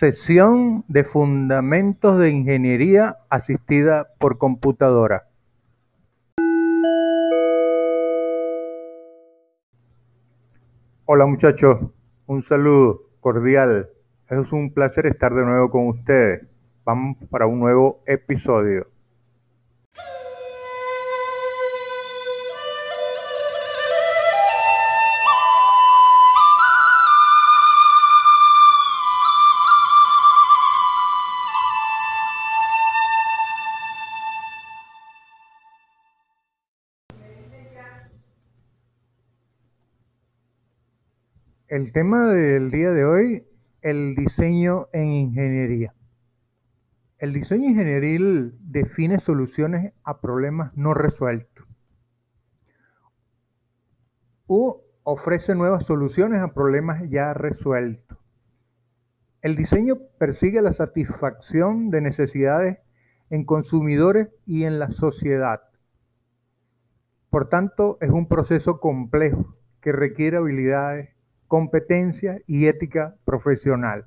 Sesión 0.00 0.82
de 0.88 1.04
Fundamentos 1.04 2.18
de 2.18 2.30
Ingeniería 2.30 3.18
Asistida 3.28 4.08
por 4.18 4.38
Computadora. 4.38 5.24
Hola 11.04 11.26
muchachos, 11.26 11.80
un 12.24 12.42
saludo 12.44 13.02
cordial. 13.20 13.90
Es 14.30 14.50
un 14.52 14.72
placer 14.72 15.04
estar 15.04 15.34
de 15.34 15.44
nuevo 15.44 15.70
con 15.70 15.88
ustedes. 15.88 16.46
Vamos 16.86 17.18
para 17.28 17.46
un 17.46 17.60
nuevo 17.60 18.02
episodio. 18.06 18.86
El 41.90 41.94
tema 41.94 42.28
del 42.28 42.70
día 42.70 42.92
de 42.92 43.04
hoy, 43.04 43.42
el 43.82 44.14
diseño 44.14 44.86
en 44.92 45.10
ingeniería. 45.10 45.92
El 47.18 47.32
diseño 47.32 47.68
ingenieril 47.68 48.54
define 48.60 49.18
soluciones 49.18 49.92
a 50.04 50.20
problemas 50.20 50.72
no 50.76 50.94
resueltos 50.94 51.66
o 54.46 54.84
ofrece 55.02 55.56
nuevas 55.56 55.84
soluciones 55.84 56.40
a 56.40 56.54
problemas 56.54 57.02
ya 57.10 57.34
resueltos. 57.34 58.18
El 59.42 59.56
diseño 59.56 59.96
persigue 60.16 60.62
la 60.62 60.74
satisfacción 60.74 61.90
de 61.90 62.02
necesidades 62.02 62.78
en 63.30 63.44
consumidores 63.44 64.28
y 64.46 64.62
en 64.62 64.78
la 64.78 64.92
sociedad. 64.92 65.62
Por 67.30 67.48
tanto, 67.48 67.98
es 68.00 68.10
un 68.10 68.28
proceso 68.28 68.78
complejo 68.78 69.56
que 69.80 69.90
requiere 69.90 70.36
habilidades 70.36 71.19
competencia 71.50 72.40
y 72.46 72.68
ética 72.68 73.16
profesional. 73.24 74.06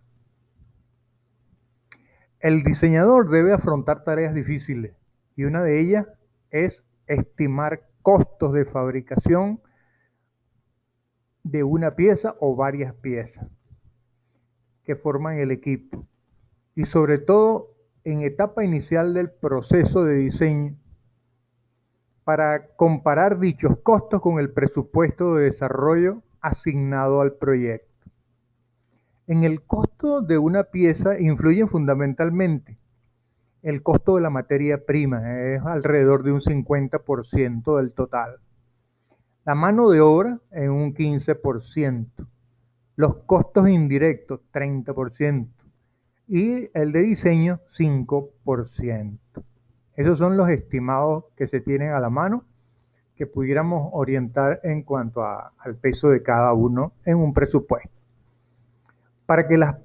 El 2.39 2.63
diseñador 2.63 3.29
debe 3.29 3.51
afrontar 3.51 4.05
tareas 4.05 4.33
difíciles 4.33 4.95
y 5.35 5.43
una 5.43 5.61
de 5.61 5.81
ellas 5.81 6.07
es 6.51 6.81
estimar 7.05 7.81
costos 8.01 8.53
de 8.53 8.63
fabricación 8.63 9.59
de 11.43 11.65
una 11.65 11.97
pieza 11.97 12.33
o 12.39 12.55
varias 12.55 12.95
piezas 12.95 13.45
que 14.85 14.95
forman 14.95 15.37
el 15.37 15.51
equipo 15.51 16.07
y 16.75 16.85
sobre 16.85 17.17
todo 17.17 17.71
en 18.05 18.21
etapa 18.21 18.63
inicial 18.63 19.13
del 19.13 19.29
proceso 19.29 20.05
de 20.05 20.15
diseño 20.15 20.77
para 22.23 22.67
comparar 22.77 23.37
dichos 23.37 23.79
costos 23.83 24.21
con 24.21 24.39
el 24.39 24.53
presupuesto 24.53 25.35
de 25.35 25.51
desarrollo 25.51 26.22
asignado 26.43 27.21
al 27.21 27.33
proyecto. 27.33 27.87
En 29.25 29.43
el 29.43 29.63
costo 29.63 30.21
de 30.21 30.37
una 30.37 30.65
pieza 30.65 31.19
influyen 31.19 31.69
fundamentalmente 31.69 32.77
el 33.63 33.81
costo 33.81 34.17
de 34.17 34.21
la 34.21 34.29
materia 34.29 34.85
prima, 34.85 35.39
es 35.39 35.63
alrededor 35.63 36.23
de 36.23 36.33
un 36.33 36.41
50% 36.41 37.77
del 37.77 37.93
total. 37.93 38.35
La 39.45 39.55
mano 39.55 39.89
de 39.89 40.01
obra 40.01 40.39
en 40.51 40.69
un 40.69 40.93
15%. 40.93 42.27
Los 42.97 43.15
costos 43.23 43.69
indirectos, 43.69 44.41
30%. 44.53 45.47
Y 46.27 46.69
el 46.73 46.91
de 46.91 46.99
diseño, 46.99 47.61
5%. 47.77 49.19
Esos 49.95 50.17
son 50.17 50.35
los 50.35 50.49
estimados 50.49 51.25
que 51.37 51.47
se 51.47 51.61
tienen 51.61 51.91
a 51.91 51.99
la 52.01 52.09
mano 52.09 52.43
que 53.15 53.27
pudiéramos 53.27 53.89
orientar 53.93 54.59
en 54.63 54.83
cuanto 54.83 55.23
al 55.23 55.75
peso 55.79 56.09
de 56.09 56.23
cada 56.23 56.53
uno 56.53 56.93
en 57.05 57.17
un 57.17 57.33
presupuesto. 57.33 57.89
Para 59.25 59.47
que 59.47 59.57
las 59.57 59.77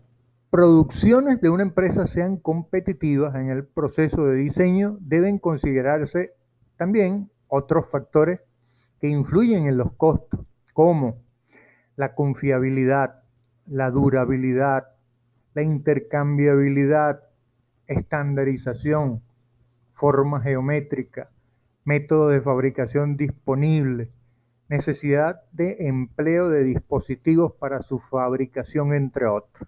producciones 0.51 1.41
de 1.41 1.51
una 1.51 1.63
empresa 1.63 2.07
sean 2.07 2.39
competitivas 2.39 3.35
en 3.35 3.51
el 3.51 3.65
proceso 3.67 4.25
de 4.25 4.37
diseño, 4.37 4.97
deben 5.01 5.39
considerarse 5.39 6.33
también 6.77 7.31
otros 7.49 7.87
factores 7.91 8.41
que 9.01 9.09
influyen 9.09 9.67
en 9.67 9.77
los 9.77 9.93
costos, 9.93 10.41
como 10.73 11.17
la 11.97 12.15
confiabilidad, 12.15 13.23
la 13.67 13.91
durabilidad, 13.91 14.89
la 15.55 15.63
intercambiabilidad, 15.63 17.21
estandarización, 17.87 19.23
forma 19.95 20.41
geométrica, 20.41 21.31
método 21.89 22.29
de 22.29 22.43
fabricación 22.43 23.17
disponible, 23.17 24.11
necesidad 24.69 25.41
de 25.53 25.89
empleo 25.89 26.51
de 26.51 26.63
dispositivos 26.63 27.55
para 27.55 27.81
su 27.81 27.99
fabricación, 27.99 28.93
entre 28.93 29.27
otros. 29.27 29.67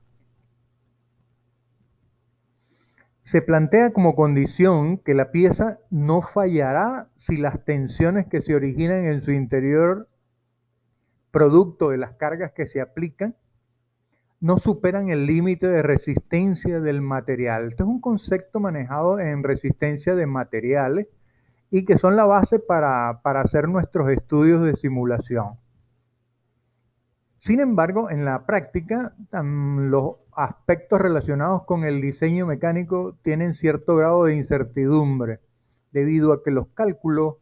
Se 3.25 3.41
plantea 3.41 3.94
como 3.94 4.14
condición 4.14 4.98
que 4.98 5.14
la 5.14 5.30
pieza 5.30 5.78
no 5.88 6.20
fallará 6.20 7.09
si 7.20 7.38
las 7.38 7.64
tensiones 7.64 8.26
que 8.26 8.42
se 8.42 8.54
originan 8.54 9.06
en 9.06 9.22
su 9.22 9.32
interior, 9.32 10.06
producto 11.30 11.88
de 11.88 11.97
las 11.97 12.16
cargas 12.16 12.53
que 12.53 12.66
se 12.66 12.82
aplican, 12.82 13.34
no 14.41 14.59
superan 14.59 15.09
el 15.09 15.25
límite 15.25 15.69
de 15.69 15.80
resistencia 15.80 16.80
del 16.80 17.00
material. 17.00 17.69
Este 17.69 17.82
es 17.82 17.88
un 17.88 18.00
concepto 18.00 18.60
manejado 18.60 19.20
en 19.20 19.42
resistencia 19.42 20.14
de 20.14 20.26
materiales 20.26 21.09
y 21.70 21.84
que 21.84 21.98
son 21.98 22.16
la 22.16 22.25
base 22.25 22.58
para, 22.58 23.10
hacer 23.10 23.69
nuestros 23.69 24.10
estudios 24.10 24.64
de 24.64 24.76
simulación. 24.76 25.54
Sin 27.41 27.60
embargo, 27.60 28.10
en 28.10 28.25
la 28.25 28.44
práctica, 28.44 29.14
los 29.32 30.16
aspectos 30.32 31.00
relacionados 31.00 31.64
con 31.64 31.84
el 31.84 32.00
diseño 32.00 32.47
mecánico 32.47 33.16
tienen 33.22 33.54
cierto 33.54 33.97
grado 33.97 34.25
de 34.25 34.34
incertidumbre, 34.34 35.38
debido 35.92 36.32
a 36.32 36.42
que 36.42 36.50
los 36.50 36.69
cálculos 36.69 37.36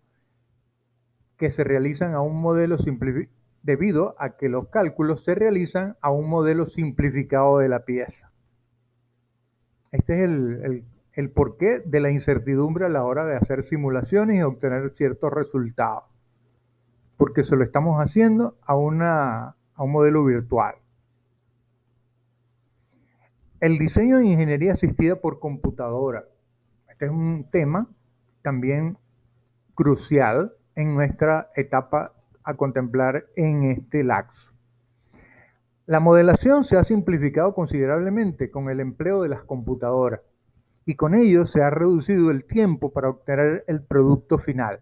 que 1.37 1.51
se 1.51 1.65
realizan 1.65 2.15
a 2.15 2.21
un 2.21 2.41
modelo 2.41 2.77
debido 3.63 4.15
a 4.19 4.37
que 4.37 4.49
los 4.49 4.69
cálculos 4.69 5.25
se 5.25 5.35
realizan 5.35 5.97
a 6.01 6.11
un 6.11 6.29
modelo 6.29 6.67
simplificado 6.67 7.59
de 7.59 7.69
la 7.69 7.85
pieza. 7.85 8.31
Este 9.91 10.23
es 10.23 10.31
el 10.31 10.85
porqué 11.31 11.81
de 11.85 11.99
la 11.99 12.13
incertidumbre 12.13 12.87
a 12.87 12.89
la 12.89 13.03
hora 13.03 13.25
de 13.25 13.35
hacer 13.35 13.65
simulaciones 13.65 14.37
y 14.39 14.43
obtener 14.43 14.91
ciertos 14.91 15.33
resultados. 15.33 16.05
Porque 17.17 17.43
se 17.43 17.57
lo 17.57 17.65
estamos 17.65 18.01
haciendo 18.01 18.57
a, 18.65 18.77
una, 18.77 19.57
a 19.75 19.83
un 19.83 19.91
modelo 19.91 20.25
virtual. 20.25 20.77
El 23.59 23.79
diseño 23.79 24.19
de 24.19 24.27
ingeniería 24.27 24.75
asistida 24.75 25.17
por 25.17 25.41
computadora. 25.41 26.23
Este 26.89 27.07
es 27.07 27.11
un 27.11 27.51
tema 27.51 27.89
también 28.43 28.97
crucial 29.75 30.53
en 30.77 30.95
nuestra 30.95 31.51
etapa 31.57 32.13
a 32.45 32.55
contemplar 32.55 33.25
en 33.35 33.65
este 33.65 34.05
laxo. 34.05 34.53
La 35.87 35.99
modelación 35.99 36.63
se 36.63 36.77
ha 36.77 36.85
simplificado 36.85 37.55
considerablemente 37.55 38.53
con 38.53 38.71
el 38.71 38.79
empleo 38.79 39.23
de 39.23 39.31
las 39.31 39.43
computadoras 39.43 40.21
y 40.89 40.95
con 40.95 41.15
ello 41.15 41.47
se 41.47 41.63
ha 41.63 41.69
reducido 41.69 42.31
el 42.31 42.47
tiempo 42.47 42.91
para 42.91 43.11
obtener 43.11 43.63
el 43.67 43.83
producto 43.83 44.39
final. 44.39 44.81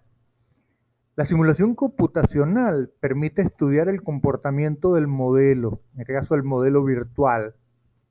La 1.17 1.27
simulación 1.27 1.75
computacional 1.75 2.93
permite 3.01 3.43
estudiar 3.43 3.89
el 3.89 4.05
comportamiento 4.05 4.95
del 4.95 5.09
modelo, 5.09 5.81
en 5.95 6.03
este 6.03 6.13
caso 6.13 6.37
el 6.37 6.45
modelo 6.45 6.85
virtual, 6.85 7.55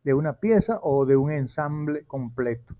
de 0.04 0.14
una 0.14 0.34
pieza 0.34 0.78
o 0.84 1.06
de 1.06 1.16
un 1.16 1.32
ensamble 1.32 2.04
completo, 2.04 2.76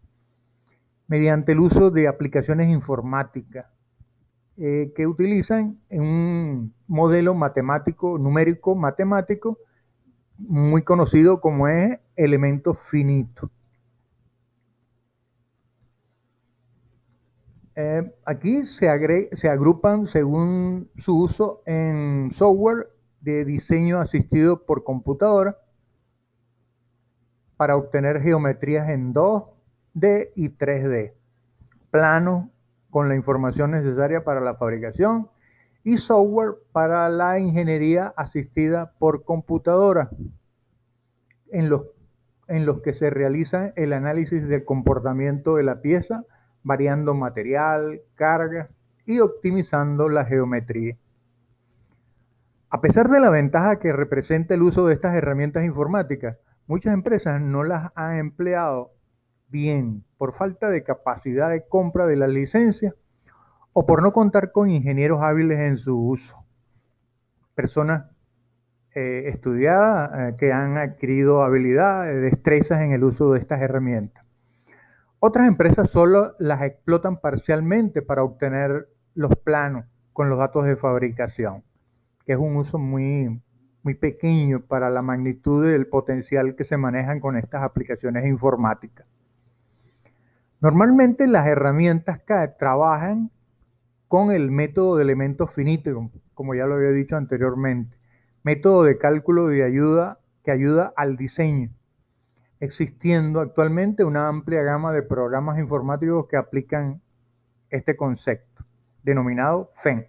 mediante 1.08 1.54
el 1.54 1.62
uso 1.62 1.92
de 1.92 2.10
aplicaciones 2.10 2.68
informáticas 2.68 3.68
eh, 4.58 4.92
que 4.98 5.08
utilizan 5.08 5.78
un 5.92 6.74
modelo 6.88 7.34
matemático, 7.36 8.18
numérico 8.18 8.76
matemático, 8.76 9.60
muy 10.40 10.82
conocido 10.82 11.40
como 11.40 11.70
es 11.70 12.02
elemento 12.18 12.74
finito. 12.74 13.50
Eh, 17.78 18.10
aquí 18.24 18.66
se, 18.66 18.88
agrupan 18.88 20.08
según 20.08 20.90
su 21.00 21.24
uso 21.24 21.62
en 21.66 22.32
software 22.36 22.88
de 23.20 23.44
diseño 23.44 24.00
asistido 24.00 24.66
por 24.66 24.86
computadora 24.86 25.58
para 27.58 27.76
obtener 27.76 28.22
geometrías 28.22 28.88
en 28.90 29.14
2D 29.14 30.32
y 30.36 30.50
3D, 30.50 31.14
plano 31.92 32.50
con 32.90 33.10
la 33.10 33.16
información 33.16 33.72
necesaria 33.72 34.24
para 34.24 34.40
la 34.40 34.56
fabricación 34.56 35.28
y 35.84 35.98
software 35.98 36.56
para 36.72 37.10
la 37.10 37.40
ingeniería 37.40 38.14
asistida 38.16 38.94
por 39.00 39.26
computadora, 39.26 40.10
en 41.52 41.70
los 41.70 42.82
que 42.82 42.94
se 42.94 43.10
realiza 43.10 43.74
el 43.76 43.92
análisis 43.92 44.48
del 44.48 44.64
comportamiento 44.64 45.58
de 45.58 45.64
la 45.64 45.82
pieza, 45.82 46.24
variando 46.66 47.14
material, 47.14 48.02
carga 48.16 48.70
y 49.06 49.20
optimizando 49.20 50.10
la 50.10 50.26
geometría. 50.26 50.98
A 52.70 52.82
pesar 52.82 53.10
de 53.10 53.20
la 53.20 53.30
ventaja 53.30 53.80
que 53.80 53.94
representa 53.94 54.56
el 54.56 54.64
uso 54.64 54.88
de 54.88 54.96
estas 54.96 55.16
herramientas 55.16 55.64
informáticas, 55.64 56.38
muchas 56.68 56.94
empresas 56.94 57.40
no 57.40 57.64
las 57.64 57.92
han 57.96 58.18
empleado 58.18 58.92
bien 59.48 60.04
por 60.18 60.36
falta 60.36 60.70
de 60.70 60.84
capacidad 60.84 61.52
de 61.52 61.68
compra 61.68 62.08
de 62.08 62.16
las 62.16 62.30
licencias 62.30 62.96
o 63.72 63.86
por 63.86 64.02
no 64.02 64.12
contar 64.12 64.52
con 64.52 64.70
ingenieros 64.70 65.22
hábiles 65.22 65.60
en 65.60 65.78
su 65.78 65.96
uso. 65.96 66.36
Personas 67.54 68.10
eh, 68.96 69.30
estudiadas 69.30 70.34
eh, 70.34 70.36
que 70.40 70.52
han 70.52 70.78
adquirido 70.78 71.44
habilidades, 71.44 72.22
destrezas 72.24 72.82
en 72.82 72.92
el 72.92 73.04
uso 73.04 73.34
de 73.34 73.40
estas 73.40 73.62
herramientas. 73.62 74.25
Otras 75.28 75.48
empresas 75.48 75.90
solo 75.90 76.36
las 76.38 76.62
explotan 76.62 77.18
parcialmente 77.18 78.04
para 78.04 78.22
obtener 78.22 78.90
los 79.16 79.36
planos 79.36 79.86
con 80.14 80.30
los 80.30 80.38
datos 80.38 80.66
de 80.66 80.76
fabricación, 80.76 81.64
que 82.28 82.34
es 82.34 82.38
un 82.38 82.56
uso 82.58 82.78
muy, 82.78 83.42
muy 83.82 83.96
pequeño 83.96 84.60
para 84.60 84.92
la 84.92 85.02
magnitud 85.02 85.66
del 85.66 85.88
potencial 85.88 86.56
que 86.56 86.64
se 86.64 86.78
manejan 86.78 87.22
con 87.22 87.38
estas 87.38 87.64
aplicaciones 87.64 88.24
informáticas. 88.28 89.08
Normalmente 90.62 91.26
las 91.26 91.48
herramientas 91.48 92.22
CAD 92.22 92.58
trabajan 92.60 93.32
con 94.08 94.32
el 94.32 94.52
método 94.52 94.98
de 94.98 95.06
elementos 95.06 95.52
finitos, 95.56 96.12
como 96.36 96.54
ya 96.54 96.68
lo 96.68 96.76
había 96.76 96.92
dicho 96.92 97.16
anteriormente, 97.16 97.98
método 98.44 98.84
de 98.84 99.00
cálculo 99.00 99.48
de 99.48 99.64
ayuda 99.64 100.20
que 100.44 100.52
ayuda 100.52 100.94
al 100.96 101.18
diseño, 101.18 101.72
existiendo 102.66 103.40
actualmente 103.40 104.04
una 104.04 104.28
amplia 104.28 104.62
gama 104.64 104.92
de 104.92 105.02
programas 105.02 105.58
informáticos 105.58 106.28
que 106.28 106.38
aplican 106.38 107.02
este 107.70 107.96
concepto, 107.96 108.64
denominado 109.04 109.72
FEN, 109.82 110.08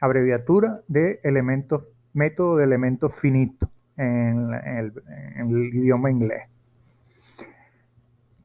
abreviatura 0.00 0.80
de 0.88 1.20
elementos, 1.24 1.84
método 2.12 2.56
de 2.56 2.64
elementos 2.64 3.14
finitos 3.16 3.68
en, 3.96 4.50
el, 4.54 5.74
idioma 5.74 6.10
inglés. 6.10 6.42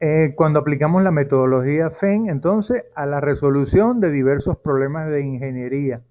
Eh, 0.00 0.34
cuando 0.36 0.58
aplicamos 0.58 1.02
la 1.02 1.10
metodología 1.10 1.90
FEN, 1.90 2.28
entonces, 2.28 2.84
a 2.94 3.06
la 3.06 3.20
resolución 3.20 4.00
de 4.00 4.10
diversos 4.10 4.58
problemas 4.58 5.08
de 5.08 5.20
ingeniería, 5.20 6.02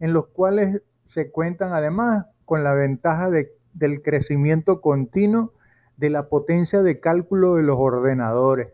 en 0.00 0.12
los 0.12 0.26
cuales 0.28 0.82
se 1.08 1.30
cuentan 1.30 1.72
además 1.72 2.26
con 2.44 2.62
la 2.62 2.74
ventaja 2.74 3.30
del 3.30 4.02
crecimiento 4.02 4.80
continuo 4.80 5.52
de 5.96 6.10
la 6.10 6.28
potencia 6.28 6.82
de 6.82 7.00
cálculo 7.00 7.54
de 7.54 7.62
los 7.62 7.78
ordenadores, 7.78 8.68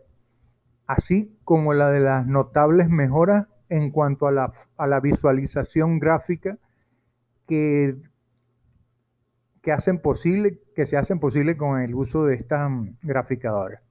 así 0.87 1.37
como 1.43 1.73
la 1.73 1.91
de 1.91 1.99
las 1.99 2.25
notables 2.25 2.89
mejoras 2.89 3.47
en 3.69 3.91
cuanto 3.91 4.27
a 4.27 4.31
la, 4.31 4.99
visualización 4.99 5.99
gráfica 5.99 6.57
que, 7.47 7.95
que, 9.61 9.71
hacen 9.71 9.99
posible, 9.99 10.59
que 10.75 10.85
se 10.85 10.97
hacen 10.97 11.19
posible 11.19 11.55
con 11.55 11.79
el 11.79 11.95
uso 11.95 12.25
de 12.25 12.35
estas 12.35 12.69
graficadoras. 13.01 13.81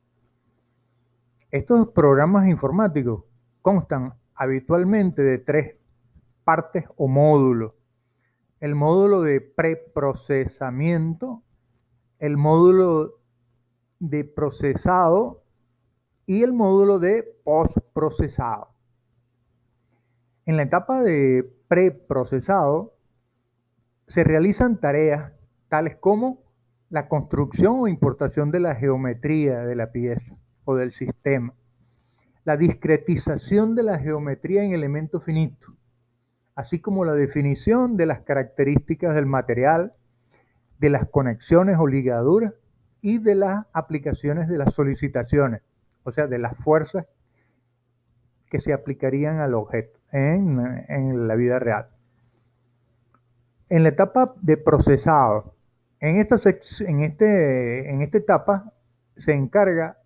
Estos 1.51 1.89
programas 1.89 2.49
informáticos 2.49 3.25
constan 3.63 4.15
habitualmente 4.35 5.23
de 5.23 5.39
tres 5.39 5.77
partes 6.45 6.85
o 6.97 7.09
módulos 7.09 7.73
el 8.61 8.75
módulo 8.75 9.23
de 9.23 9.41
preprocesamiento, 9.41 11.43
el 12.19 12.37
módulo 12.37 13.20
de 14.01 14.25
procesado 14.25 15.43
y 16.27 16.43
el 16.43 16.53
módulo 16.53 16.99
de 16.99 17.25
postprocesado. 17.45 18.69
En 20.47 20.57
la 20.57 20.65
etapa 20.65 21.03
de 21.03 21.49
preprocesado 21.69 22.95
se 24.09 24.25
realizan 24.25 24.81
tareas 24.81 25.33
tales 25.69 25.97
como 25.97 26.43
la 26.89 27.09
construcción 27.09 27.79
o 27.79 27.89
importación 27.89 28.51
de 28.51 28.59
la 28.59 28.75
geometría 28.75 29.61
de 29.61 29.77
la 29.77 29.93
pieza 29.93 30.35
o 30.65 30.75
del 30.75 30.93
sistema, 30.93 31.55
la 32.45 32.57
discretización 32.57 33.77
de 33.77 33.85
la 33.85 33.99
geometría 33.99 34.65
en 34.65 34.73
elementos 34.73 35.23
finitos, 35.23 35.75
así 36.57 36.81
como 36.81 37.05
la 37.05 37.13
definición 37.13 37.97
de 37.97 38.07
las 38.07 38.23
características 38.23 39.15
del 39.15 39.27
material, 39.27 39.93
de 40.79 40.91
las 40.91 41.09
conexiones 41.09 41.77
o 41.79 41.87
ligaduras 41.87 42.55
y 43.03 43.19
de 43.19 43.35
las 43.35 43.67
aplicaciones 43.73 44.49
de 44.49 44.59
las 44.59 44.75
solicitaciones, 44.75 45.63
o 46.05 46.13
sea, 46.13 46.27
de 46.27 46.39
las 46.39 46.57
fuerzas 46.59 47.07
que 48.51 48.61
se 48.61 48.73
aplicarían 48.73 49.39
al 49.39 49.55
objeto 49.55 49.99
en, 50.13 51.29
la 51.29 51.35
vida 51.37 51.59
real. 51.59 51.87
En 53.69 53.85
la 53.85 53.91
etapa 53.91 54.35
de 54.43 54.57
procesado, 54.57 55.55
en 56.01 56.21
esta, 56.21 56.37
en, 56.81 57.01
este, 57.03 57.91
en 57.91 58.03
esta 58.03 58.19
etapa 58.19 58.73
se 59.17 59.33
encarga 59.33 59.99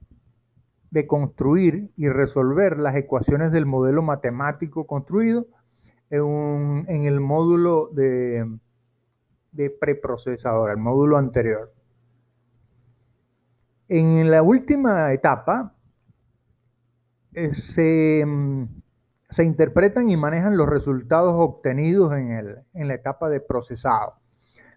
de 0.90 1.06
construir 1.06 1.90
y 1.96 2.08
resolver 2.08 2.78
las 2.78 2.94
ecuaciones 2.96 3.50
del 3.50 3.66
modelo 3.66 4.02
matemático 4.02 4.86
construido 4.86 5.46
en, 6.10 6.84
el 6.88 7.20
módulo 7.20 7.88
de, 7.92 8.46
de 9.52 9.70
preprocesador, 9.70 10.70
el 10.70 10.76
módulo 10.76 11.16
anterior. 11.16 11.73
En 13.88 14.30
la 14.30 14.42
última 14.42 15.12
etapa 15.12 15.74
eh, 17.34 17.52
se, 17.74 18.24
se, 19.30 19.44
interpretan 19.44 20.08
y 20.08 20.16
manejan 20.16 20.56
los 20.56 20.68
resultados 20.68 21.34
obtenidos 21.36 22.12
en, 22.14 22.32
el, 22.32 22.58
en 22.72 22.88
la 22.88 22.94
etapa 22.94 23.28
de 23.28 23.40
procesado, 23.40 24.14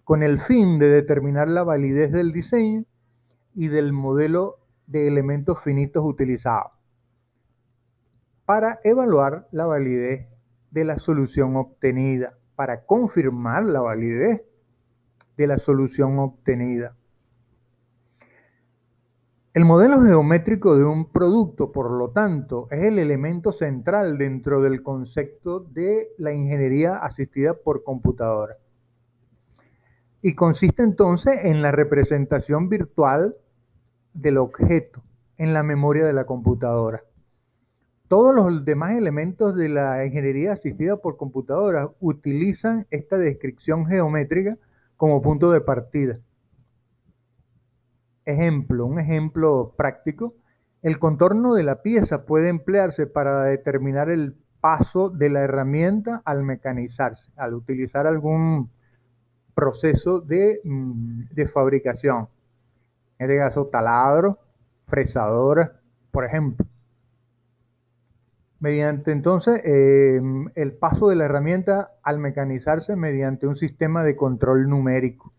con 0.03 0.23
el 0.23 0.41
fin 0.41 0.79
de 0.79 0.87
determinar 0.87 1.47
la 1.47 1.63
validez 1.63 2.11
del 2.11 2.31
diseño 2.31 2.83
y 3.53 3.67
del 3.67 3.93
modelo 3.93 4.57
de 4.87 5.07
elementos 5.07 5.61
finitos 5.63 6.03
utilizados 6.05 6.77
para 8.47 8.79
evaluar 8.85 9.45
la 9.51 9.65
validez 9.65 10.25
de 10.71 10.85
la 10.85 10.99
solución 10.99 11.57
obtenida, 11.57 12.37
para 12.55 12.85
confirmar 12.85 13.65
la 13.65 13.81
validez 13.81 14.41
de 15.35 15.47
la 15.47 15.57
solución 15.57 16.17
obtenida. 16.17 16.95
El 19.57 19.65
modelo 19.65 20.03
geométrico 20.03 20.77
de 20.77 20.83
un 20.83 21.11
producto, 21.11 21.71
por 21.71 21.89
lo 21.89 22.11
tanto, 22.11 22.67
es 22.69 22.85
el 22.85 22.99
elemento 22.99 23.51
central 23.51 24.19
dentro 24.19 24.61
del 24.61 24.83
concepto 24.83 25.61
de 25.61 26.09
la 26.19 26.31
ingeniería 26.31 26.97
asistida 26.97 27.55
por 27.55 27.83
computadora. 27.83 28.57
Y 30.21 30.35
consiste 30.35 30.83
entonces 30.83 31.39
en 31.41 31.63
la 31.63 31.71
representación 31.71 32.69
virtual 32.69 33.33
del 34.13 34.37
objeto 34.37 35.01
en 35.39 35.55
la 35.55 35.63
memoria 35.63 36.05
de 36.05 36.13
la 36.13 36.25
computadora. 36.25 37.01
Todos 38.07 38.35
los 38.35 38.63
demás 38.63 38.95
elementos 38.95 39.55
de 39.55 39.69
la 39.69 40.05
ingeniería 40.05 40.51
asistida 40.51 40.97
por 40.97 41.17
computadora 41.17 41.89
utilizan 41.99 42.85
esta 42.91 43.17
descripción 43.17 43.87
geométrica 43.87 44.55
como 44.97 45.23
punto 45.23 45.49
de 45.49 45.61
partida. 45.61 46.19
Ejemplo, 48.27 48.85
un 48.85 48.99
ejemplo 48.99 49.73
práctico. 49.77 50.33
El 50.81 50.99
contorno 50.99 51.53
de 51.53 51.63
la 51.63 51.81
pieza 51.81 52.25
puede 52.25 52.49
emplearse 52.49 53.07
para 53.07 53.43
determinar 53.43 54.09
el 54.09 54.35
paso 54.59 55.09
de 55.09 55.29
la 55.29 55.39
herramienta 55.43 56.21
al 56.25 56.43
mecanizarse, 56.43 57.31
al 57.37 57.53
utilizar 57.53 58.05
algún 58.05 58.69
proceso 59.55 60.19
de, 60.19 60.59
mm, 60.61 61.35
de 61.35 61.47
fabricación. 61.47 62.27
En 63.17 63.31
este 63.31 63.37
caso, 63.37 63.67
taladro, 63.67 64.39
fresadora, 64.87 65.79
por 66.11 66.25
ejemplo. 66.25 66.65
Mediante 68.59 69.13
entonces 69.13 69.61
eh, 69.63 70.19
el 70.55 70.73
paso 70.73 71.07
de 71.07 71.15
la 71.15 71.25
herramienta 71.25 71.91
al 72.03 72.19
mecanizarse 72.19 72.97
mediante 72.97 73.47
un 73.47 73.55
sistema 73.55 74.03
de 74.03 74.17
control 74.17 74.67
numérico. 74.67 75.31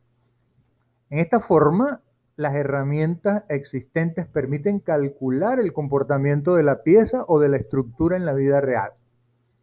En 1.10 1.18
esta 1.18 1.40
forma, 1.40 2.00
las 2.38 2.54
herramientas 2.54 3.42
existentes 3.48 4.24
permiten 4.28 4.78
calcular 4.78 5.58
el 5.58 5.72
comportamiento 5.72 6.54
de 6.54 6.62
la 6.62 6.84
pieza 6.84 7.24
o 7.26 7.40
de 7.40 7.48
la 7.48 7.56
estructura 7.56 8.16
en 8.16 8.24
la 8.24 8.32
vida 8.32 8.60
real, 8.60 8.92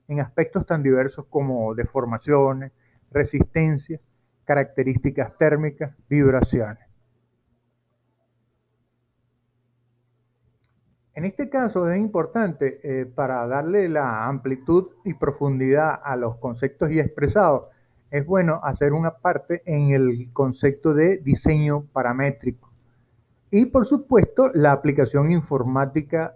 en 0.10 0.20
aspectos 0.20 0.66
tan 0.66 0.84
diversos 0.84 1.26
como 1.28 1.74
deformaciones, 1.74 2.74
resistencia, 3.12 4.02
características 4.44 5.38
térmicas, 5.38 5.96
vibraciones. 6.10 6.84
En 11.14 11.24
este 11.24 11.48
caso 11.48 11.90
es 11.90 11.98
importante 11.98 12.82
eh, 12.84 13.06
para 13.06 13.48
darle 13.48 13.88
la 13.88 14.28
amplitud 14.28 14.90
y 15.06 15.14
profundidad 15.14 15.98
a 16.04 16.18
los 16.18 16.36
conceptos 16.40 16.92
y 16.92 17.00
expresados. 17.00 17.70
Es 18.12 18.26
bueno 18.26 18.62
hacer 18.64 18.94
una 18.94 19.12
parte 19.12 19.62
en 19.66 19.90
el 19.90 20.30
concepto 20.32 20.94
de 20.94 21.18
diseño 21.18 21.86
paramétrico 21.92 22.70
Y 23.52 23.66
por 23.66 23.86
supuesto, 23.86 24.52
la 24.54 24.72
aplicación 24.72 25.32
informática 25.32 26.36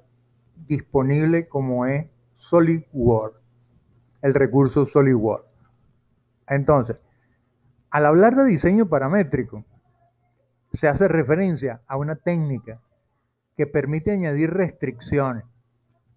disponible 0.67 1.47
como 1.47 1.85
es 1.85 2.07
SolidWorks, 2.35 3.39
el 4.21 4.33
recurso 4.33 4.85
SolidWorks. 4.87 5.47
Entonces, 6.47 6.97
al 7.91 8.05
hablar 8.05 8.35
de 8.35 8.45
diseño 8.45 8.87
paramétrico, 8.87 9.63
se 10.73 10.87
hace 10.87 11.07
referencia 11.07 11.81
a 11.87 11.97
una 11.97 12.15
técnica 12.15 12.79
que 13.57 13.67
permite 13.67 14.11
añadir 14.11 14.51
restricciones, 14.51 15.43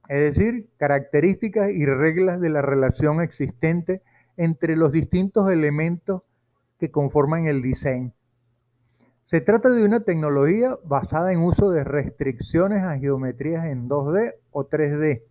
es 0.09 0.35
decir, 0.35 0.69
características 0.77 1.71
y 1.71 1.87
reglas 1.87 2.41
de 2.41 2.51
la 2.51 2.63
relación 2.63 3.21
existente 3.21 4.03
entre 4.37 4.77
los 4.77 4.93
distintos 4.93 5.51
elementos 5.51 6.23
que 6.79 6.91
conforman 6.91 7.47
el 7.47 7.63
diseño. 7.63 8.13
Se 9.27 9.41
trata 9.41 9.71
de 9.71 9.85
una 9.85 10.01
tecnología 10.01 10.77
basada 10.85 11.33
en 11.33 11.41
uso 11.41 11.71
de 11.71 11.85
restricciones 11.85 12.83
a 12.83 12.99
geometrías 12.99 13.65
en 13.65 13.89
2D 13.89 14.35
o 14.51 14.69
3D, 14.69 15.23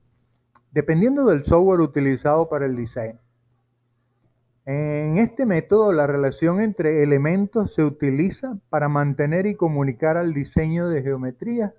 dependiendo 0.71 1.25
del 1.25 1.45
software 1.45 1.81
utilizado 1.81 2.49
para 2.49 2.65
el 2.65 2.75
diseño. 2.75 3.19
En 4.65 5.17
este 5.17 5.45
método, 5.45 5.91
la 5.91 6.07
relación 6.07 6.61
entre 6.61 7.03
elementos 7.03 7.75
se 7.75 7.83
utiliza 7.83 8.57
para 8.69 8.89
mantener 8.89 9.45
y 9.45 9.55
comunicar 9.55 10.17
al 10.17 10.33
diseño 10.33 10.87
de 10.87 11.03
geometría, 11.03 11.73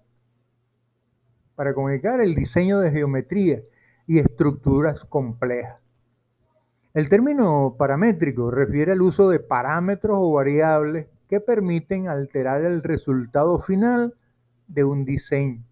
para 1.56 1.74
comunicar 1.74 2.20
el 2.20 2.34
diseño 2.34 2.78
de 2.80 2.90
geometría 2.90 3.62
y 4.06 4.18
estructuras 4.18 5.00
complejas. 5.04 5.81
El 6.94 7.08
término 7.08 7.74
paramétrico 7.78 8.50
refiere 8.50 8.92
al 8.92 9.00
uso 9.00 9.30
de 9.30 9.40
parámetros 9.40 10.18
o 10.20 10.32
variables 10.32 11.06
que 11.28 11.40
permiten 11.40 12.08
alterar 12.08 12.62
el 12.64 12.82
resultado 12.82 13.60
final 13.60 14.14
de 14.68 14.84
un 14.84 15.06
diseño. 15.06 15.62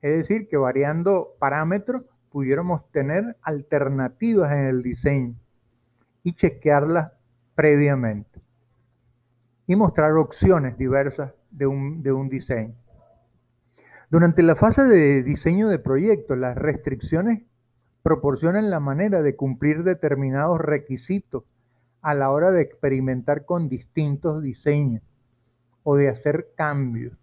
Es 0.00 0.16
decir, 0.16 0.48
que 0.48 0.56
variando 0.56 1.34
parámetros 1.38 2.04
pudiéramos 2.30 2.90
tener 2.90 3.36
alternativas 3.42 4.50
en 4.52 4.66
el 4.66 4.82
diseño 4.82 5.34
y 6.22 6.34
chequearlas 6.34 7.12
previamente 7.54 8.40
y 9.66 9.76
mostrar 9.76 10.12
opciones 10.12 10.78
diversas 10.78 11.32
de 11.50 11.66
un, 11.66 12.02
de 12.02 12.12
un 12.12 12.30
diseño. 12.30 12.74
Durante 14.08 14.42
la 14.42 14.56
fase 14.56 14.84
de 14.84 15.22
diseño 15.22 15.68
de 15.68 15.78
proyecto, 15.78 16.34
las 16.34 16.56
restricciones 16.56 17.42
proporcionan 18.04 18.68
la 18.68 18.80
manera 18.80 19.22
de 19.22 19.34
cumplir 19.34 19.82
determinados 19.82 20.60
requisitos 20.60 21.44
a 22.02 22.12
la 22.12 22.30
hora 22.30 22.50
de 22.50 22.60
experimentar 22.60 23.46
con 23.46 23.70
distintos 23.70 24.42
diseños 24.42 25.02
o 25.84 25.96
de 25.96 26.10
hacer 26.10 26.48
cambios. 26.54 27.16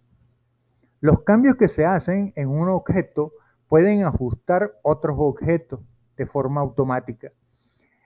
Los 0.99 1.21
cambios 1.21 1.55
que 1.57 1.69
se 1.69 1.85
hacen 1.85 2.33
en 2.35 2.49
un 2.49 2.67
objeto 2.67 3.31
pueden 3.67 4.05
ajustar 4.05 4.71
otros 4.81 5.17
objetos 5.19 5.81
de 6.17 6.25
forma 6.25 6.61
automática 6.61 7.31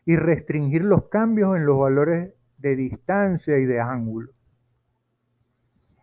y 0.06 0.18
restringir 0.18 0.84
los 0.84 1.06
cambios 1.06 1.56
en 1.56 1.66
los 1.66 1.80
valores 1.80 2.34
de 2.58 2.76
distancia 2.76 3.58
y 3.58 3.64
de 3.64 3.80
ángulo. 3.80 4.34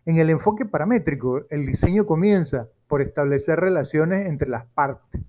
En 0.07 0.17
el 0.17 0.31
enfoque 0.31 0.65
paramétrico, 0.65 1.43
el 1.51 1.67
diseño 1.67 2.07
comienza 2.07 2.67
por 2.87 3.03
establecer 3.03 3.59
relaciones 3.59 4.25
entre 4.25 4.49
las 4.49 4.65
partes. 4.65 5.21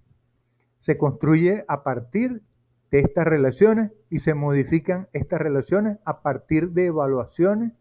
Se 0.85 0.97
construye 0.99 1.65
a 1.69 1.83
partir 1.83 2.43
de 2.91 3.01
estas 3.01 3.27
relaciones 3.27 3.91
y 4.11 4.21
se 4.21 4.35
modifican 4.35 5.09
estas 5.13 5.41
relaciones 5.41 5.99
a 6.05 6.23
partir 6.23 6.71
de 6.71 6.87
evaluaciones 6.87 7.73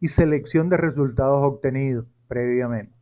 y 0.00 0.08
selección 0.08 0.68
de 0.68 0.76
resultados 0.76 1.42
obtenidos 1.42 2.06
previamente. 2.28 2.92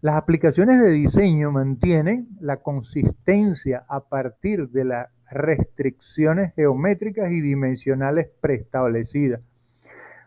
Las 0.00 0.16
aplicaciones 0.16 0.82
de 0.82 0.90
diseño 0.90 1.50
mantienen 1.50 2.28
la 2.40 2.58
consistencia 2.58 3.84
a 3.88 4.00
partir 4.00 4.68
de 4.68 4.84
las 4.84 5.08
restricciones 5.30 6.54
geométricas 6.54 7.30
y 7.32 7.40
dimensionales 7.40 8.28
preestablecidas, 8.40 9.40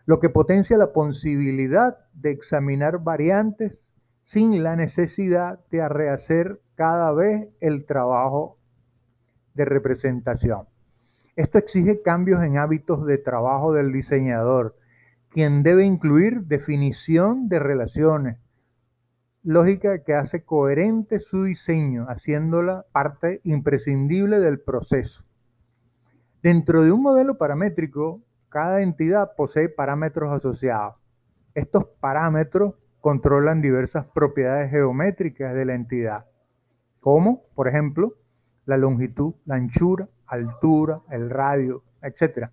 lo 0.06 0.18
que 0.18 0.30
potencia 0.30 0.76
la 0.76 0.92
posibilidad 0.92 1.98
de 2.14 2.30
examinar 2.30 2.98
variantes 2.98 3.78
sin 4.26 4.62
la 4.62 4.74
necesidad 4.74 5.60
de 5.70 5.88
rehacer 5.88 6.58
cada 6.78 7.10
vez 7.10 7.48
el 7.60 7.86
trabajo 7.86 8.56
de 9.54 9.64
representación. 9.64 10.68
Esto 11.34 11.58
exige 11.58 12.02
cambios 12.02 12.40
en 12.44 12.56
hábitos 12.56 13.04
de 13.04 13.18
trabajo 13.18 13.72
del 13.72 13.92
diseñador, 13.92 14.76
quien 15.30 15.64
debe 15.64 15.84
incluir 15.84 16.42
definición 16.42 17.48
de 17.48 17.58
relaciones, 17.58 18.38
lógica 19.42 20.04
que 20.04 20.14
hace 20.14 20.44
coherente 20.44 21.18
su 21.18 21.42
diseño, 21.42 22.06
haciéndola 22.08 22.84
parte 22.92 23.40
imprescindible 23.42 24.38
del 24.38 24.60
proceso. 24.60 25.24
Dentro 26.44 26.84
de 26.84 26.92
un 26.92 27.02
modelo 27.02 27.38
paramétrico, 27.38 28.22
cada 28.50 28.82
entidad 28.82 29.32
posee 29.36 29.68
parámetros 29.68 30.32
asociados. 30.32 30.94
Estos 31.54 31.86
parámetros 31.98 32.76
controlan 33.00 33.62
diversas 33.62 34.06
propiedades 34.14 34.70
geométricas 34.70 35.52
de 35.54 35.64
la 35.64 35.74
entidad, 35.74 36.26
como, 37.00 37.42
por 37.54 37.68
ejemplo, 37.68 38.14
la 38.66 38.76
longitud, 38.76 39.34
la 39.46 39.56
anchura, 39.56 40.08
altura, 40.26 41.00
el 41.10 41.30
radio, 41.30 41.82
etc. 42.02 42.50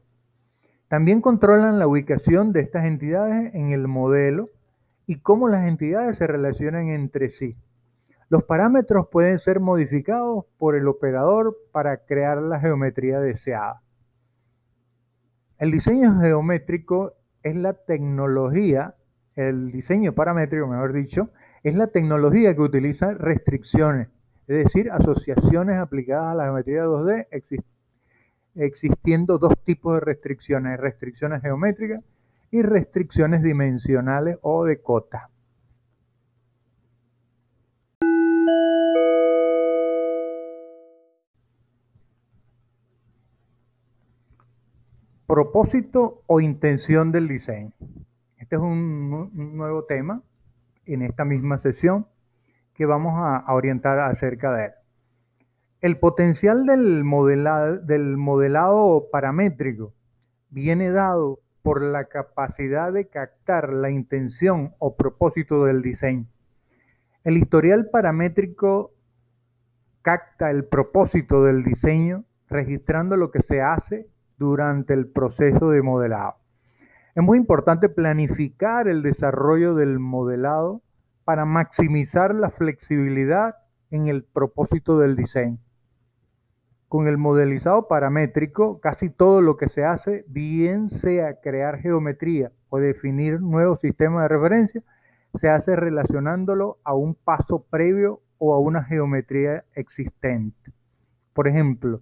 También 0.88 1.22
controlan 1.22 1.80
la 1.80 1.88
ubicación 1.88 2.54
de 2.54 2.62
estas 2.62 2.86
entidades 2.86 3.54
en 3.54 3.72
el 3.72 3.88
modelo 3.88 4.50
y 5.08 5.20
cómo 5.20 5.50
las 5.50 5.68
entidades 5.68 6.18
se 6.18 6.28
relacionan 6.28 6.90
entre 6.90 7.30
sí. 7.30 7.56
Los 8.30 8.44
parámetros 8.44 9.08
pueden 9.12 9.40
ser 9.40 9.60
modificados 9.60 10.46
por 10.58 10.76
el 10.76 10.88
operador 10.88 11.56
para 11.72 11.98
crear 11.98 12.42
la 12.42 12.60
geometría 12.60 13.20
deseada. 13.20 13.82
El 15.58 15.72
diseño 15.72 16.20
geométrico 16.20 17.14
es 17.44 17.56
la 17.56 17.74
tecnología, 17.74 18.96
el 19.36 19.72
diseño 19.72 20.14
paramétrico, 20.14 20.68
mejor 20.68 20.94
dicho, 20.94 21.30
es 21.64 21.76
la 21.76 21.88
tecnología 21.88 22.56
que 22.56 22.62
utiliza 22.62 23.14
restricciones, 23.14 24.10
es 24.48 24.66
decir, 24.66 24.92
asociaciones 24.92 25.78
aplicadas 25.78 26.34
a 26.34 26.36
la 26.36 26.44
geometría 26.46 26.86
2D, 26.86 27.28
existiendo 28.56 29.40
dos 29.40 29.54
tipos 29.64 29.96
de 29.96 30.02
restricciones, 30.02 30.80
restricciones 30.80 31.42
geométricas 31.42 32.04
y 32.52 32.62
restricciones 32.62 33.42
dimensionales 33.42 34.38
o 34.42 34.66
de 34.66 34.82
cota. 34.82 35.30
Propósito 45.26 46.22
o 46.28 46.40
intención 46.40 47.12
del 47.12 47.28
diseño. 47.28 47.72
Este 48.38 48.58
es 48.58 48.62
un, 48.62 49.58
nuevo 49.58 49.86
tema 49.86 50.22
en 50.86 51.02
esta 51.02 51.26
misma 51.26 51.58
sesión 51.58 52.06
que 52.76 52.86
vamos 52.86 53.14
a, 53.16 53.52
orientar 53.54 54.00
acerca 54.00 54.54
de 54.54 54.66
él. 54.66 54.72
El 55.82 55.98
potencial 55.98 56.66
del 56.66 57.04
del 57.86 58.18
modelado 58.18 59.08
paramétrico 59.12 59.94
viene 60.50 60.92
dado 60.92 61.40
por 61.62 61.82
la 61.82 62.06
capacidad 62.06 62.94
de 62.94 63.08
captar 63.08 63.74
la 63.74 63.90
intención 63.90 64.74
o 64.78 64.96
propósito 64.96 65.66
del 65.66 65.82
diseño. 65.82 66.28
El 67.24 67.38
historial 67.38 67.90
paramétrico 67.92 68.92
capta 70.02 70.52
el 70.52 70.66
propósito 70.66 71.44
del 71.44 71.64
diseño 71.64 72.26
registrando 72.48 73.18
lo 73.18 73.32
que 73.32 73.42
se 73.42 73.62
hace 73.62 74.08
durante 74.38 74.94
el 74.94 75.08
proceso 75.08 75.72
de 75.72 75.82
modelado. 75.82 76.36
Es 77.16 77.24
muy 77.24 77.38
importante 77.38 77.90
planificar 77.90 78.88
el 78.88 79.02
desarrollo 79.02 79.74
del 79.74 80.00
modelado 80.00 80.82
para 81.26 81.44
maximizar 81.44 82.34
la 82.34 82.52
flexibilidad 82.52 83.56
en 83.90 84.08
el 84.08 84.24
propósito 84.24 85.00
del 85.00 85.16
diseño. 85.16 85.58
Con 86.88 87.08
el 87.08 87.18
modelizado 87.18 87.88
paramétrico, 87.88 88.80
casi 88.80 89.10
todo 89.10 89.42
lo 89.42 89.58
que 89.58 89.68
se 89.68 89.84
hace, 89.84 90.24
bien 90.28 90.90
sea 90.90 91.42
crear 91.42 91.80
geometría 91.80 92.52
o 92.70 92.80
definir 92.80 93.42
nuevos 93.42 93.82
sistemas 93.82 94.22
de 94.22 94.28
referencia, 94.30 94.84
se 95.40 95.50
hace 95.50 95.76
relacionándolo 95.76 96.78
a 96.84 96.94
un 96.94 97.16
paso 97.16 97.66
previo 97.70 98.22
o 98.38 98.54
a 98.54 98.60
una 98.60 98.84
geometría 98.84 99.66
existente. 99.74 100.72
Por 101.34 101.48
ejemplo, 101.48 102.02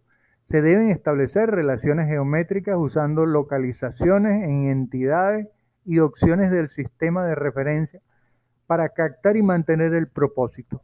se 0.50 0.62
deben 0.62 0.90
establecer 0.90 1.50
relaciones 1.50 2.08
geométricas 2.08 2.76
usando 2.78 3.26
localizaciones 3.26 4.44
en 4.44 4.70
entidades 4.70 5.48
y 5.86 6.00
opciones 6.00 6.52
del 6.52 6.70
sistema 6.70 7.26
de 7.26 7.36
referencia 7.36 8.02
para 8.68 8.90
captar 8.90 9.38
y 9.38 9.44
mantener 9.44 9.94
el 9.94 10.08
propósito. 10.08 10.82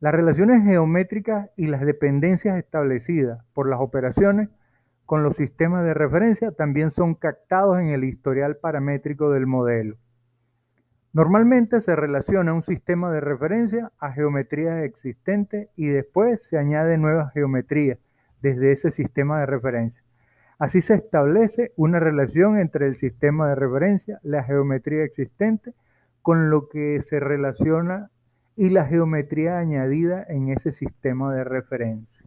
Las 0.00 0.14
relaciones 0.14 0.62
geométricas 0.64 1.50
y 1.56 1.66
las 1.66 1.80
dependencias 1.80 2.58
establecidas 2.58 3.44
por 3.54 3.68
las 3.68 3.80
operaciones 3.80 4.50
con 5.06 5.22
los 5.22 5.36
sistemas 5.36 5.84
de 5.84 5.94
referencia 5.94 6.50
también 6.50 6.90
son 6.90 7.14
captados 7.14 7.78
en 7.78 7.86
el 7.88 8.04
historial 8.04 8.56
paramétrico 8.56 9.30
del 9.30 9.46
modelo. 9.46 9.96
Normalmente 11.12 11.80
se 11.80 11.96
relaciona 11.96 12.52
un 12.52 12.62
sistema 12.62 13.10
de 13.10 13.20
referencia 13.20 13.90
a 13.98 14.12
geometrías 14.12 14.84
existentes 14.84 15.70
y 15.74 15.86
después 15.86 16.42
se 16.42 16.58
añade 16.58 16.98
nuevas 16.98 17.32
geometrías 17.32 17.98
desde 18.42 18.72
ese 18.72 18.90
sistema 18.90 19.40
de 19.40 19.46
referencia. 19.46 20.02
Así 20.58 20.82
se 20.82 20.94
establece 20.94 21.72
una 21.76 22.00
relación 22.00 22.58
entre 22.58 22.86
el 22.86 22.96
sistema 22.96 23.48
de 23.48 23.54
referencia, 23.54 24.18
la 24.22 24.42
geometría 24.42 25.04
existente, 25.04 25.72
con 26.26 26.50
lo 26.50 26.68
que 26.68 27.02
se 27.02 27.20
relaciona 27.20 28.10
y 28.56 28.70
la 28.70 28.84
geometría 28.86 29.58
añadida 29.58 30.24
en 30.28 30.48
ese 30.48 30.72
sistema 30.72 31.32
de 31.32 31.44
referencia. 31.44 32.24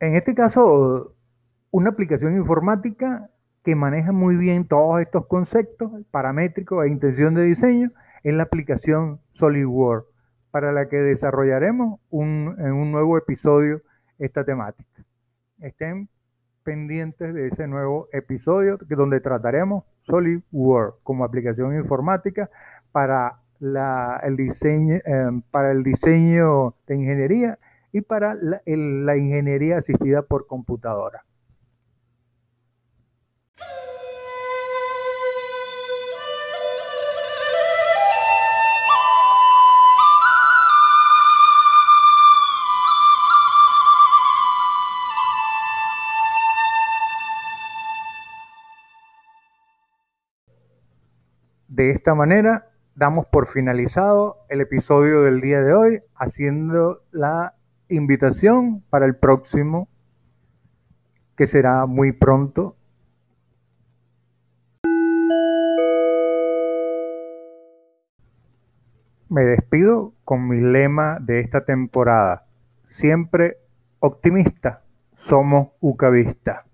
En 0.00 0.16
este 0.16 0.34
caso, 0.34 1.14
una 1.70 1.88
aplicación 1.88 2.36
informática 2.36 3.30
que 3.64 3.74
maneja 3.74 4.12
muy 4.12 4.36
bien 4.36 4.68
todos 4.68 5.00
estos 5.00 5.26
conceptos 5.28 5.92
paramétricos 6.10 6.84
e 6.84 6.90
intención 6.90 7.32
de 7.32 7.44
diseño 7.44 7.90
es 8.22 8.34
la 8.34 8.42
aplicación 8.42 9.18
SolidWorks, 9.32 10.10
para 10.50 10.72
la 10.72 10.90
que 10.90 10.98
desarrollaremos 10.98 12.00
en 12.12 12.72
un 12.72 12.92
nuevo 12.92 13.16
episodio 13.16 13.80
esta 14.18 14.44
temática. 14.44 15.02
Estén 15.60 16.10
pendientes 16.68 17.32
de 17.32 17.46
ese 17.46 17.66
nuevo 17.66 18.08
episodio 18.12 18.76
donde 18.90 19.20
trataremos 19.20 19.84
SolidWorks 20.02 20.98
como 21.02 21.24
aplicación 21.24 21.74
informática 21.74 22.50
para 22.92 23.40
el 24.22 24.36
diseño, 24.36 24.96
eh, 24.96 25.40
para 25.50 25.72
el 25.72 25.82
diseño 25.82 26.74
de 26.86 26.94
ingeniería 26.94 27.58
y 27.90 28.02
para 28.02 28.34
la 28.34 29.16
ingeniería 29.16 29.78
asistida 29.78 30.20
por 30.20 30.46
computadora. 30.46 31.24
De 51.78 51.92
esta 51.92 52.12
manera 52.12 52.66
damos 52.96 53.26
por 53.26 53.46
finalizado 53.46 54.38
el 54.48 54.60
episodio 54.60 55.22
del 55.22 55.40
día 55.40 55.60
de 55.60 55.74
hoy, 55.74 56.02
haciendo 56.16 57.02
la 57.12 57.54
invitación 57.88 58.82
para 58.90 59.06
el 59.06 59.14
próximo, 59.14 59.86
que 61.36 61.46
será 61.46 61.86
muy 61.86 62.10
pronto. 62.10 62.74
Me 69.28 69.44
despido 69.44 70.14
con 70.24 70.48
mi 70.48 70.60
lema 70.60 71.18
de 71.20 71.38
esta 71.38 71.64
temporada. 71.64 72.48
Siempre 72.88 73.58
optimista, 74.00 74.82
somos 75.14 75.68
Ucavista. 75.78 76.67